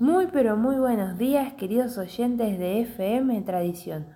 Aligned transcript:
Muy 0.00 0.28
pero 0.28 0.56
muy 0.56 0.76
buenos 0.76 1.18
días 1.18 1.52
queridos 1.52 1.98
oyentes 1.98 2.58
de 2.58 2.80
FM 2.80 3.38
Tradición. 3.42 4.06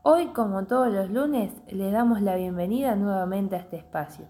Hoy 0.00 0.28
como 0.28 0.64
todos 0.64 0.90
los 0.90 1.10
lunes 1.10 1.52
le 1.70 1.90
damos 1.90 2.22
la 2.22 2.34
bienvenida 2.34 2.96
nuevamente 2.96 3.54
a 3.54 3.58
este 3.58 3.76
espacio. 3.76 4.24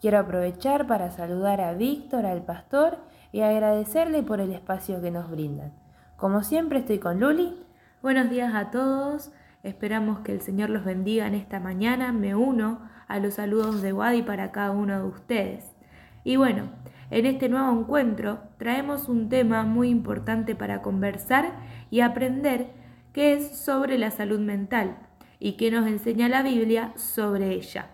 Quiero 0.00 0.18
aprovechar 0.18 0.88
para 0.88 1.12
saludar 1.12 1.60
a 1.60 1.72
Víctor, 1.74 2.26
al 2.26 2.42
pastor 2.42 2.98
y 3.30 3.42
agradecerle 3.42 4.24
por 4.24 4.40
el 4.40 4.52
espacio 4.52 5.00
que 5.00 5.12
nos 5.12 5.30
brindan. 5.30 5.72
Como 6.16 6.42
siempre 6.42 6.80
estoy 6.80 6.98
con 6.98 7.20
Luli. 7.20 7.64
Buenos 8.02 8.28
días 8.28 8.52
a 8.52 8.72
todos. 8.72 9.30
Esperamos 9.62 10.18
que 10.24 10.32
el 10.32 10.40
Señor 10.40 10.70
los 10.70 10.84
bendiga 10.84 11.28
en 11.28 11.36
esta 11.36 11.60
mañana. 11.60 12.12
Me 12.12 12.34
uno 12.34 12.80
a 13.06 13.20
los 13.20 13.34
saludos 13.34 13.82
de 13.82 13.92
Wadi 13.92 14.22
para 14.22 14.50
cada 14.50 14.72
uno 14.72 14.98
de 14.98 15.06
ustedes. 15.06 15.76
Y 16.24 16.34
bueno, 16.34 16.64
en 17.10 17.26
este 17.26 17.48
nuevo 17.48 17.70
encuentro 17.78 18.40
traemos 18.58 19.08
un 19.08 19.28
tema 19.28 19.62
muy 19.62 19.88
importante 19.90 20.54
para 20.54 20.82
conversar 20.82 21.52
y 21.90 22.00
aprender 22.00 22.68
que 23.12 23.34
es 23.34 23.56
sobre 23.58 23.96
la 23.98 24.10
salud 24.10 24.40
mental 24.40 24.98
y 25.38 25.52
que 25.56 25.70
nos 25.70 25.86
enseña 25.86 26.28
la 26.28 26.42
Biblia 26.42 26.92
sobre 26.96 27.52
ella. 27.52 27.90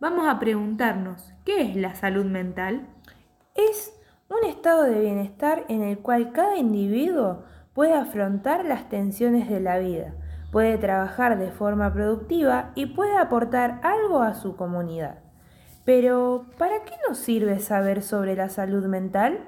Vamos 0.00 0.26
a 0.28 0.38
preguntarnos, 0.38 1.32
¿qué 1.44 1.62
es 1.62 1.76
la 1.76 1.94
salud 1.94 2.24
mental? 2.24 2.88
Es 3.54 3.94
un 4.28 4.48
estado 4.48 4.84
de 4.84 5.00
bienestar 5.00 5.64
en 5.68 5.82
el 5.82 5.98
cual 5.98 6.32
cada 6.32 6.56
individuo 6.56 7.44
puede 7.74 7.94
afrontar 7.94 8.64
las 8.64 8.88
tensiones 8.88 9.48
de 9.48 9.60
la 9.60 9.78
vida, 9.78 10.14
puede 10.52 10.78
trabajar 10.78 11.38
de 11.38 11.50
forma 11.50 11.92
productiva 11.92 12.72
y 12.74 12.86
puede 12.86 13.16
aportar 13.16 13.80
algo 13.82 14.22
a 14.22 14.34
su 14.34 14.56
comunidad. 14.56 15.29
Pero, 15.84 16.46
¿para 16.58 16.84
qué 16.84 16.92
nos 17.08 17.18
sirve 17.18 17.58
saber 17.58 18.02
sobre 18.02 18.36
la 18.36 18.48
salud 18.48 18.84
mental? 18.86 19.40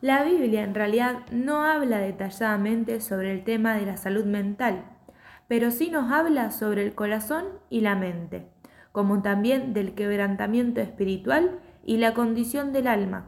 La 0.00 0.22
Biblia 0.22 0.62
en 0.62 0.74
realidad 0.74 1.20
no 1.32 1.64
habla 1.64 1.98
detalladamente 1.98 3.00
sobre 3.00 3.32
el 3.32 3.44
tema 3.44 3.74
de 3.76 3.86
la 3.86 3.96
salud 3.96 4.24
mental, 4.24 4.84
pero 5.48 5.70
sí 5.70 5.90
nos 5.90 6.12
habla 6.12 6.50
sobre 6.50 6.84
el 6.84 6.94
corazón 6.94 7.44
y 7.70 7.80
la 7.80 7.96
mente, 7.96 8.48
como 8.92 9.22
también 9.22 9.72
del 9.74 9.94
quebrantamiento 9.94 10.80
espiritual 10.80 11.58
y 11.84 11.96
la 11.96 12.14
condición 12.14 12.72
del 12.72 12.86
alma. 12.86 13.24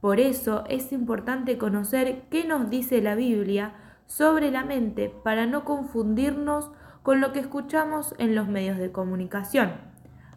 Por 0.00 0.18
eso 0.18 0.64
es 0.68 0.92
importante 0.92 1.58
conocer 1.58 2.22
qué 2.30 2.44
nos 2.44 2.70
dice 2.70 3.02
la 3.02 3.14
Biblia 3.14 3.74
sobre 4.06 4.50
la 4.50 4.64
mente 4.64 5.14
para 5.22 5.46
no 5.46 5.64
confundirnos 5.64 6.72
con 7.02 7.20
lo 7.20 7.32
que 7.32 7.40
escuchamos 7.40 8.14
en 8.18 8.34
los 8.34 8.48
medios 8.48 8.78
de 8.78 8.90
comunicación. 8.90 9.72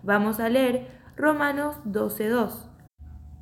Vamos 0.03 0.39
a 0.39 0.49
leer 0.49 1.02
Romanos 1.15 1.75
12.2, 1.85 2.69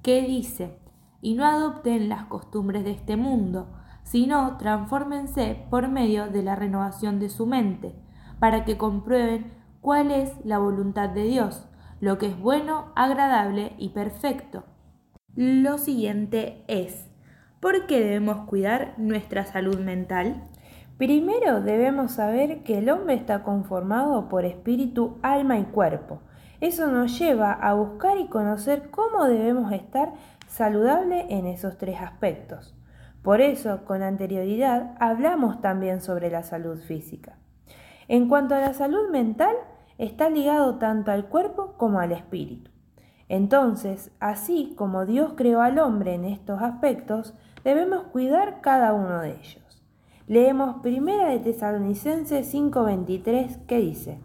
que 0.03 0.23
dice, 0.23 0.77
y 1.21 1.35
no 1.35 1.45
adopten 1.45 2.09
las 2.09 2.25
costumbres 2.25 2.83
de 2.83 2.91
este 2.91 3.15
mundo, 3.15 3.69
sino 4.03 4.57
transfórmense 4.57 5.65
por 5.69 5.87
medio 5.87 6.27
de 6.27 6.43
la 6.43 6.57
renovación 6.57 7.19
de 7.19 7.29
su 7.29 7.45
mente, 7.45 7.95
para 8.39 8.65
que 8.65 8.77
comprueben 8.77 9.53
cuál 9.79 10.11
es 10.11 10.33
la 10.43 10.57
voluntad 10.57 11.09
de 11.09 11.23
Dios, 11.23 11.65
lo 12.01 12.17
que 12.17 12.27
es 12.27 12.37
bueno, 12.37 12.91
agradable 12.95 13.73
y 13.77 13.89
perfecto. 13.89 14.65
Lo 15.35 15.77
siguiente 15.77 16.65
es, 16.67 17.09
¿por 17.61 17.85
qué 17.87 18.01
debemos 18.01 18.47
cuidar 18.47 18.95
nuestra 18.97 19.45
salud 19.45 19.79
mental? 19.79 20.49
Primero 20.97 21.61
debemos 21.61 22.11
saber 22.11 22.63
que 22.63 22.79
el 22.79 22.89
hombre 22.89 23.13
está 23.13 23.43
conformado 23.43 24.27
por 24.27 24.43
espíritu, 24.43 25.19
alma 25.21 25.57
y 25.57 25.63
cuerpo. 25.63 26.21
Eso 26.61 26.87
nos 26.87 27.17
lleva 27.17 27.51
a 27.51 27.73
buscar 27.73 28.19
y 28.19 28.27
conocer 28.27 28.91
cómo 28.91 29.25
debemos 29.25 29.71
estar 29.71 30.13
saludable 30.47 31.25
en 31.29 31.47
esos 31.47 31.79
tres 31.79 31.99
aspectos. 31.99 32.75
Por 33.23 33.41
eso, 33.41 33.83
con 33.83 34.03
anterioridad, 34.03 34.95
hablamos 34.99 35.59
también 35.61 36.01
sobre 36.01 36.29
la 36.29 36.43
salud 36.43 36.77
física. 36.79 37.37
En 38.07 38.29
cuanto 38.29 38.53
a 38.53 38.59
la 38.59 38.73
salud 38.73 39.09
mental, 39.09 39.55
está 39.97 40.29
ligado 40.29 40.75
tanto 40.75 41.11
al 41.11 41.25
cuerpo 41.25 41.73
como 41.77 41.99
al 41.99 42.11
espíritu. 42.11 42.69
Entonces, 43.27 44.11
así 44.19 44.73
como 44.77 45.05
Dios 45.05 45.33
creó 45.35 45.61
al 45.61 45.79
hombre 45.79 46.13
en 46.13 46.25
estos 46.25 46.61
aspectos, 46.61 47.33
debemos 47.63 48.03
cuidar 48.03 48.61
cada 48.61 48.93
uno 48.93 49.21
de 49.21 49.31
ellos. 49.31 49.83
Leemos 50.27 50.81
Primera 50.81 51.29
de 51.29 51.39
Tesalonicenses 51.39 52.53
5:23 52.53 53.65
que 53.65 53.77
dice: 53.79 54.19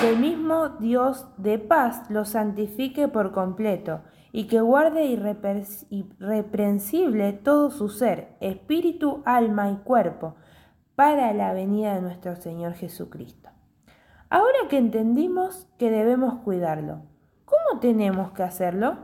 que 0.00 0.10
el 0.10 0.18
mismo 0.18 0.70
Dios 0.80 1.26
de 1.38 1.58
paz 1.58 2.02
los 2.10 2.28
santifique 2.30 3.06
por 3.08 3.32
completo 3.32 4.02
y 4.30 4.46
que 4.46 4.60
guarde 4.60 5.06
irreprensible 5.06 7.32
todo 7.32 7.70
su 7.70 7.88
ser, 7.88 8.36
espíritu, 8.40 9.22
alma 9.24 9.70
y 9.70 9.76
cuerpo, 9.76 10.34
para 10.96 11.32
la 11.32 11.54
venida 11.54 11.94
de 11.94 12.02
nuestro 12.02 12.36
Señor 12.36 12.74
Jesucristo. 12.74 13.48
Ahora 14.28 14.68
que 14.68 14.76
entendimos 14.76 15.66
que 15.78 15.90
debemos 15.90 16.42
cuidarlo, 16.42 17.00
¿cómo 17.46 17.80
tenemos 17.80 18.32
que 18.32 18.42
hacerlo? 18.42 18.98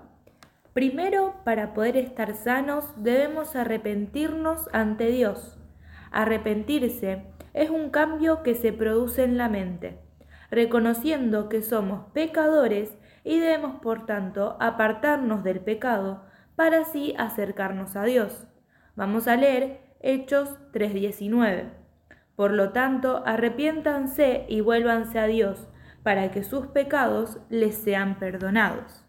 Primero, 0.74 1.36
para 1.44 1.72
poder 1.72 1.96
estar 1.96 2.34
sanos, 2.34 2.84
debemos 2.96 3.56
arrepentirnos 3.56 4.68
ante 4.72 5.06
Dios. 5.06 5.58
Arrepentirse 6.10 7.24
es 7.54 7.70
un 7.70 7.88
cambio 7.88 8.42
que 8.42 8.54
se 8.54 8.74
produce 8.74 9.24
en 9.24 9.38
la 9.38 9.48
mente 9.48 10.01
reconociendo 10.52 11.48
que 11.48 11.62
somos 11.62 12.12
pecadores 12.12 12.94
y 13.24 13.38
debemos 13.38 13.80
por 13.80 14.04
tanto 14.04 14.58
apartarnos 14.60 15.42
del 15.42 15.60
pecado 15.60 16.24
para 16.56 16.82
así 16.82 17.14
acercarnos 17.16 17.96
a 17.96 18.04
Dios. 18.04 18.46
Vamos 18.94 19.28
a 19.28 19.36
leer 19.36 19.80
Hechos 20.00 20.58
3:19. 20.72 21.70
Por 22.36 22.52
lo 22.52 22.70
tanto, 22.70 23.22
arrepiéntanse 23.24 24.44
y 24.46 24.60
vuélvanse 24.60 25.18
a 25.18 25.26
Dios, 25.26 25.70
para 26.02 26.30
que 26.30 26.42
sus 26.42 26.66
pecados 26.66 27.40
les 27.48 27.74
sean 27.74 28.18
perdonados. 28.18 29.06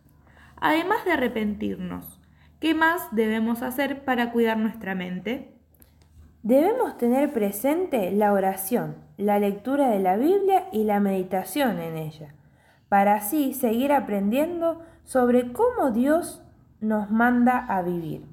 Además 0.56 1.03
de 1.03 1.12
arrepentirnos, 1.12 2.22
¿qué 2.62 2.74
más 2.74 3.14
debemos 3.14 3.64
hacer 3.64 4.06
para 4.06 4.32
cuidar 4.32 4.58
nuestra 4.58 4.96
mente? 4.96 5.53
Debemos 6.44 6.98
tener 6.98 7.31
presente 7.31 8.12
la 8.12 8.34
oración, 8.34 8.98
la 9.16 9.40
lectura 9.40 9.88
de 9.88 10.00
la 10.00 10.18
Biblia 10.18 10.68
y 10.74 10.84
la 10.84 11.00
meditación 11.00 11.80
en 11.80 11.96
ella, 11.96 12.36
para 12.90 13.14
así 13.16 13.54
seguir 13.54 13.94
aprendiendo 13.94 14.82
sobre 15.06 15.53
cómo 15.53 15.92
Dios 15.92 16.44
nos 16.82 17.09
manda 17.09 17.59
a 17.59 17.82
vivir. 17.82 18.26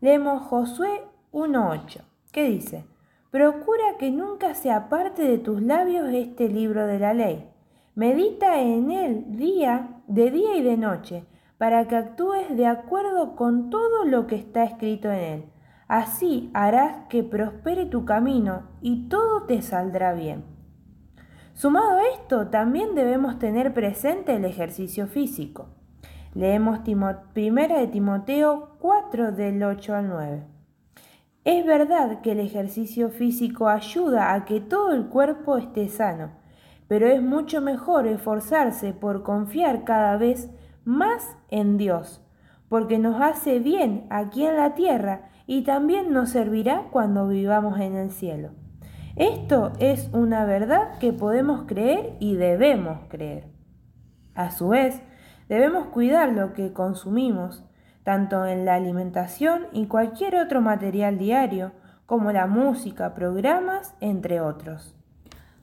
Leemos 0.00 0.42
Josué 0.48 1.02
1.8, 1.32 2.00
que 2.32 2.42
dice, 2.42 2.86
Procura 3.30 3.98
que 4.00 4.10
nunca 4.10 4.54
se 4.54 4.72
aparte 4.72 5.22
de 5.22 5.38
tus 5.38 5.62
labios 5.62 6.08
este 6.12 6.48
libro 6.48 6.88
de 6.88 6.98
la 6.98 7.14
ley. 7.14 7.48
Medita 7.94 8.60
en 8.62 8.90
él 8.90 9.36
día, 9.36 10.00
de 10.08 10.32
día 10.32 10.56
y 10.56 10.62
de 10.62 10.76
noche, 10.76 11.24
para 11.56 11.86
que 11.86 11.94
actúes 11.94 12.56
de 12.56 12.66
acuerdo 12.66 13.36
con 13.36 13.70
todo 13.70 14.04
lo 14.06 14.26
que 14.26 14.34
está 14.34 14.64
escrito 14.64 15.08
en 15.12 15.20
él 15.20 15.53
Así 15.88 16.50
harás 16.54 17.06
que 17.08 17.22
prospere 17.22 17.86
tu 17.86 18.04
camino 18.04 18.62
y 18.80 19.08
todo 19.08 19.42
te 19.42 19.60
saldrá 19.62 20.12
bien. 20.12 20.44
Sumado 21.54 21.98
a 21.98 22.08
esto, 22.08 22.48
también 22.48 22.94
debemos 22.94 23.38
tener 23.38 23.74
presente 23.74 24.34
el 24.34 24.44
ejercicio 24.44 25.06
físico. 25.06 25.68
Leemos 26.34 26.80
Primera 27.32 27.78
de 27.78 27.86
Timoteo 27.86 28.76
4 28.80 29.32
del 29.32 29.62
8 29.62 29.94
al 29.94 30.08
9. 30.08 30.42
Es 31.44 31.64
verdad 31.64 32.22
que 32.22 32.32
el 32.32 32.40
ejercicio 32.40 33.10
físico 33.10 33.68
ayuda 33.68 34.32
a 34.32 34.44
que 34.46 34.60
todo 34.60 34.92
el 34.92 35.06
cuerpo 35.06 35.58
esté 35.58 35.88
sano, 35.88 36.30
pero 36.88 37.06
es 37.06 37.22
mucho 37.22 37.60
mejor 37.60 38.06
esforzarse 38.06 38.94
por 38.94 39.22
confiar 39.22 39.84
cada 39.84 40.16
vez 40.16 40.50
más 40.84 41.36
en 41.50 41.76
Dios, 41.76 42.20
porque 42.68 42.98
nos 42.98 43.20
hace 43.20 43.58
bien 43.58 44.06
aquí 44.10 44.44
en 44.44 44.56
la 44.56 44.74
tierra 44.74 45.28
y 45.46 45.62
también 45.62 46.12
nos 46.12 46.30
servirá 46.30 46.84
cuando 46.90 47.28
vivamos 47.28 47.78
en 47.80 47.96
el 47.96 48.10
cielo. 48.10 48.50
Esto 49.16 49.72
es 49.78 50.10
una 50.12 50.44
verdad 50.44 50.98
que 50.98 51.12
podemos 51.12 51.64
creer 51.66 52.16
y 52.18 52.34
debemos 52.34 53.00
creer. 53.08 53.46
A 54.34 54.50
su 54.50 54.68
vez, 54.68 55.00
debemos 55.48 55.86
cuidar 55.88 56.32
lo 56.32 56.52
que 56.52 56.72
consumimos, 56.72 57.64
tanto 58.02 58.44
en 58.46 58.64
la 58.64 58.74
alimentación 58.74 59.66
y 59.72 59.86
cualquier 59.86 60.36
otro 60.36 60.60
material 60.60 61.18
diario, 61.18 61.72
como 62.06 62.32
la 62.32 62.46
música, 62.46 63.14
programas, 63.14 63.94
entre 64.00 64.40
otros. 64.40 64.94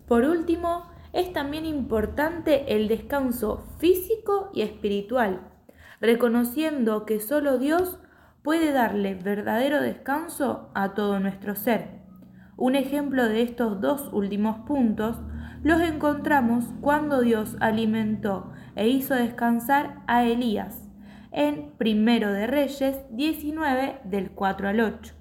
Por 0.08 0.24
último, 0.24 0.86
es 1.14 1.34
también 1.34 1.66
importante 1.66 2.76
el 2.76 2.88
descanso 2.88 3.64
físico 3.78 4.50
y 4.54 4.62
espiritual, 4.62 5.42
reconociendo 6.00 7.06
que 7.06 7.20
solo 7.20 7.60
Dios 7.60 8.00
puede 8.44 8.72
darle 8.72 9.16
verdadero 9.16 9.82
descanso 9.82 10.70
a 10.74 10.94
todo 10.94 11.20
nuestro 11.20 11.56
ser. 11.56 12.02
Un 12.58 12.76
ejemplo 12.76 13.28
de 13.28 13.42
estos 13.42 13.82
dos 13.82 14.10
últimos 14.12 14.60
puntos 14.68 15.22
los 15.64 15.82
encontramos 15.82 16.66
cuando 16.82 17.22
Dios 17.22 17.56
alimentó 17.60 18.52
e 18.76 18.88
hizo 18.88 19.14
descansar 19.14 20.02
a 20.08 20.24
Elías 20.24 20.90
en 21.32 21.72
Primero 21.78 22.32
de 22.32 22.48
Reyes 22.48 22.98
19 23.12 24.02
del 24.04 24.32
4 24.32 24.70
al 24.70 24.80
8. 24.80 25.14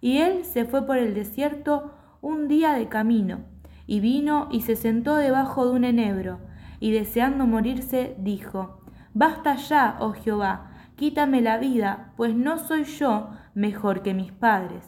Y 0.00 0.18
él 0.18 0.44
se 0.44 0.64
fue 0.64 0.86
por 0.86 0.98
el 0.98 1.14
desierto 1.14 1.94
un 2.20 2.48
día 2.48 2.74
de 2.74 2.88
camino, 2.88 3.40
y 3.86 4.00
vino 4.00 4.48
y 4.50 4.62
se 4.62 4.76
sentó 4.76 5.16
debajo 5.16 5.66
de 5.66 5.72
un 5.72 5.84
enebro, 5.84 6.38
y 6.78 6.92
deseando 6.92 7.46
morirse, 7.46 8.14
dijo, 8.18 8.80
Basta 9.12 9.56
ya, 9.56 9.96
oh 10.00 10.12
Jehová, 10.12 10.70
quítame 11.00 11.40
la 11.40 11.56
vida, 11.56 12.12
pues 12.18 12.34
no 12.34 12.58
soy 12.58 12.84
yo 12.84 13.30
mejor 13.54 14.02
que 14.02 14.12
mis 14.12 14.32
padres. 14.32 14.84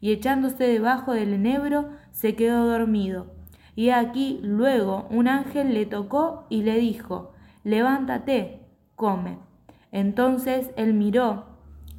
Y 0.00 0.10
echándose 0.10 0.64
debajo 0.64 1.12
del 1.12 1.32
enebro, 1.32 1.90
se 2.10 2.34
quedó 2.34 2.66
dormido. 2.66 3.32
Y 3.76 3.90
aquí 3.90 4.40
luego 4.42 5.06
un 5.08 5.28
ángel 5.28 5.72
le 5.72 5.86
tocó 5.86 6.46
y 6.50 6.64
le 6.64 6.78
dijo, 6.78 7.34
Levántate, 7.62 8.66
come. 8.96 9.38
Entonces 9.92 10.72
él 10.74 10.94
miró, 10.94 11.46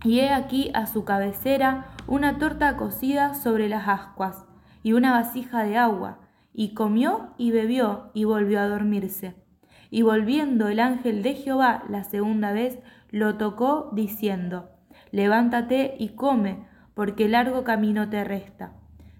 y 0.03 0.19
he 0.19 0.33
aquí 0.33 0.69
a 0.73 0.85
su 0.85 1.05
cabecera 1.05 1.87
una 2.05 2.39
torta 2.39 2.75
cocida 2.75 3.33
sobre 3.33 3.69
las 3.69 3.87
ascuas, 3.87 4.43
y 4.83 4.91
una 4.91 5.13
vasija 5.13 5.63
de 5.63 5.77
agua, 5.77 6.19
y 6.53 6.73
comió 6.73 7.29
y 7.37 7.51
bebió, 7.51 8.11
y 8.13 8.25
volvió 8.25 8.59
a 8.59 8.67
dormirse. 8.67 9.41
Y 9.89 10.01
volviendo 10.01 10.67
el 10.67 10.81
ángel 10.81 11.23
de 11.23 11.35
Jehová 11.35 11.83
la 11.87 12.03
segunda 12.03 12.51
vez, 12.51 12.79
lo 13.13 13.37
tocó, 13.37 13.91
diciendo, 13.93 14.71
Levántate 15.11 15.95
y 15.99 16.15
come, 16.15 16.65
porque 16.95 17.29
largo 17.29 17.63
camino 17.63 18.09
te 18.09 18.23
resta. 18.23 18.73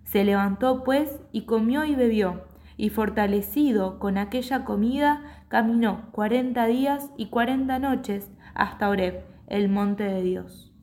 Se 0.04 0.24
levantó 0.24 0.84
pues 0.84 1.22
y 1.32 1.44
comió 1.44 1.86
y 1.86 1.94
bebió, 1.94 2.42
y 2.76 2.90
fortalecido 2.90 4.00
con 4.00 4.18
aquella 4.18 4.66
comida, 4.66 5.22
caminó 5.48 6.10
cuarenta 6.12 6.66
días 6.66 7.12
y 7.18 7.28
cuarenta 7.28 7.78
noches 7.78 8.32
hasta 8.56 8.90
Oreb, 8.90 9.26
el 9.46 9.70
monte 9.70 10.06
de 10.06 10.24
Dios. 10.24 10.74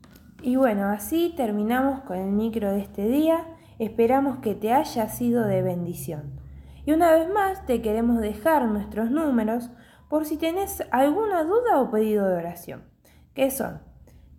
Y 0.41 0.55
bueno, 0.55 0.85
así 0.85 1.33
terminamos 1.35 1.99
con 2.03 2.17
el 2.17 2.31
micro 2.31 2.71
de 2.71 2.79
este 2.79 3.09
día. 3.09 3.45
Esperamos 3.77 4.37
que 4.37 4.55
te 4.55 4.71
haya 4.71 5.09
sido 5.09 5.45
de 5.45 5.61
bendición. 5.61 6.39
Y 6.85 6.93
una 6.93 7.11
vez 7.11 7.29
más 7.29 7.65
te 7.65 7.81
queremos 7.81 8.21
dejar 8.21 8.69
nuestros 8.69 9.11
números 9.11 9.69
por 10.07 10.23
si 10.23 10.37
tenés 10.37 10.81
alguna 10.91 11.43
duda 11.43 11.81
o 11.81 11.91
pedido 11.91 12.25
de 12.29 12.37
oración, 12.37 12.90
que 13.33 13.51
son 13.51 13.79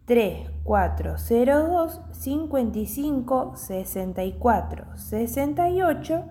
3402 0.06 2.00
55 2.10 3.56
64 3.56 4.96
68 4.96 6.24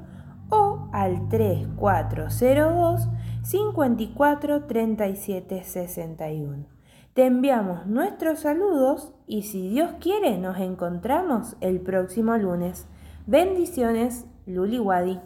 o 0.50 0.90
al 0.92 1.30
3402 1.30 3.08
54 3.44 4.66
37 4.66 5.64
61. 5.64 6.66
Te 7.14 7.26
enviamos 7.26 7.88
nuestros 7.88 8.40
saludos 8.42 9.12
y 9.28 9.42
si 9.44 9.70
Dios 9.70 9.92
quiere 10.00 10.38
nos 10.38 10.58
encontramos 10.60 11.56
el 11.60 11.80
próximo 11.82 12.38
lunes. 12.38 12.88
Bendiciones, 13.28 14.26
Luli 14.46 14.80
Wadi. 14.80 15.20